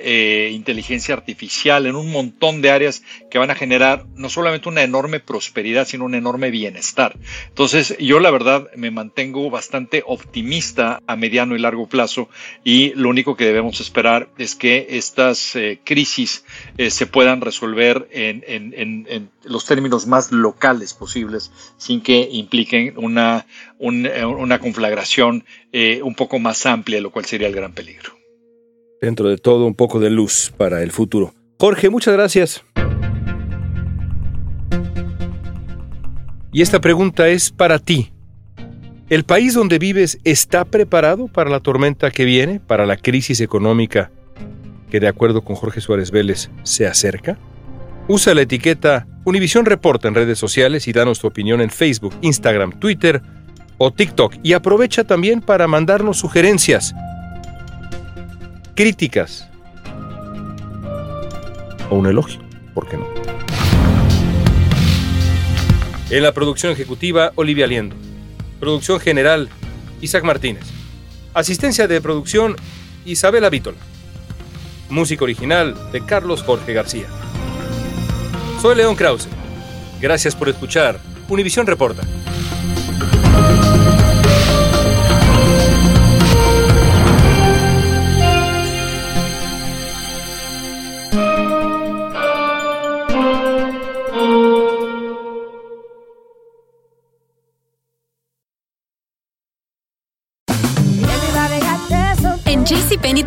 inteligencia 0.53 1.15
artificial, 1.15 1.87
en 1.87 1.97
un 1.97 2.11
montón 2.11 2.63
de 2.63 2.71
áreas 2.71 3.03
que 3.31 3.39
van 3.39 3.51
a 3.51 3.55
generar 3.55 4.07
no 4.15 4.29
solamente 4.29 4.69
una 4.69 4.83
enorme 4.83 5.21
prosperidad, 5.21 5.87
sino 5.87 6.08
un 6.09 6.15
enorme 6.15 6.51
bienestar. 6.51 7.17
Entonces, 7.49 7.97
yo 7.99 8.19
la 8.19 8.31
verdad 8.31 8.69
me 8.77 8.91
mantengo 8.91 9.51
bastante 9.51 10.03
optimista 10.07 11.01
a 11.07 11.17
mediano 11.17 11.55
y 11.55 11.59
largo 11.59 11.89
plazo 11.89 12.29
y 12.65 12.93
lo 12.95 13.09
único 13.09 13.37
que 13.37 13.45
debemos 13.45 13.81
esperar 13.81 14.29
es 14.39 14.55
que 14.55 14.87
estas 14.91 15.55
eh, 15.57 15.81
crisis 15.85 16.45
eh, 16.77 16.91
se 16.91 17.07
puedan 17.07 17.41
resolver 17.41 18.09
en, 18.11 19.31
los 19.45 19.65
términos 19.65 20.07
más 20.07 20.33
locales 20.33 20.95
posibles 20.95 21.51
sin 21.77 22.01
que 22.01 22.29
impliquen 22.31 22.95
una, 22.97 23.47
una 23.79 24.59
conflagración 24.59 25.45
eh, 25.73 26.01
un 26.03 26.15
poco 26.15 26.39
más 26.39 26.67
amplia, 26.67 27.01
lo 27.01 27.11
cual 27.11 27.25
sería 27.25 27.49
el 27.49 27.55
gran 27.55 27.73
peligro. 27.73 28.13
Dentro 29.01 29.29
de 29.29 29.39
todo, 29.39 29.67
un 29.67 29.75
poco 29.75 30.01
de 30.01 30.11
luz 30.11 30.53
para 30.57 30.83
el 30.83 30.91
futuro. 30.91 31.35
Jorge, 31.59 31.91
muchas 31.91 32.15
gracias. 32.15 32.65
Y 36.59 36.63
esta 36.63 36.81
pregunta 36.81 37.29
es 37.29 37.53
para 37.53 37.79
ti. 37.79 38.11
¿El 39.09 39.23
país 39.23 39.55
donde 39.55 39.79
vives 39.79 40.19
está 40.25 40.65
preparado 40.65 41.29
para 41.29 41.51
la 41.51 41.61
tormenta 41.61 42.11
que 42.11 42.25
viene, 42.25 42.59
para 42.59 42.85
la 42.85 42.97
crisis 42.97 43.41
económica 43.41 44.11
que, 44.91 44.99
de 44.99 45.07
acuerdo 45.07 45.43
con 45.43 45.55
Jorge 45.55 45.81
Suárez 45.81 46.11
Vélez, 46.11 46.51
se 46.65 46.89
acerca? 46.89 47.39
Usa 48.09 48.35
la 48.35 48.41
etiqueta 48.43 49.07
Univisión 49.25 49.67
Reporta 49.67 50.09
en 50.09 50.17
redes 50.17 50.41
sociales 50.41 50.89
y 50.89 50.93
danos 50.93 51.21
tu 51.21 51.29
opinión 51.29 51.61
en 51.61 51.71
Facebook, 51.71 52.17
Instagram, 52.23 52.81
Twitter 52.81 53.23
o 53.77 53.93
TikTok. 53.93 54.35
Y 54.43 54.55
aprovecha 54.55 55.05
también 55.05 55.41
para 55.41 55.69
mandarnos 55.69 56.19
sugerencias, 56.19 56.93
críticas 58.75 59.49
o 61.89 61.95
un 61.95 62.09
elogio, 62.09 62.41
¿por 62.75 62.89
qué 62.89 62.97
no? 62.97 63.38
En 66.11 66.23
la 66.23 66.33
producción 66.33 66.73
ejecutiva, 66.73 67.33
Olivia 67.35 67.67
Liendo. 67.67 67.95
Producción 68.61 68.99
general, 68.99 69.51
Isaac 70.01 70.25
Martínez. 70.25 70.65
Asistencia 71.35 71.87
de 71.87 72.01
producción, 72.01 72.57
Isabela 73.05 73.51
Vítola. 73.51 73.77
Música 74.89 75.25
original 75.25 75.77
de 75.93 76.03
Carlos 76.03 76.43
Jorge 76.43 76.73
García. 76.73 77.09
Soy 78.63 78.77
León 78.77 78.97
Krause. 78.97 79.29
Gracias 80.01 80.35
por 80.35 80.49
escuchar 80.49 80.99
Univisión 81.29 81.67
Reporta. 81.67 82.05